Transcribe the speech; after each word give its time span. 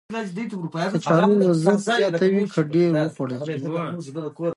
کچالو 0.95 1.29
وزن 1.49 1.77
زیاتوي 1.85 2.43
که 2.55 2.61
ډېر 2.73 2.89
وخوړل 2.97 3.41
شي 3.47 3.59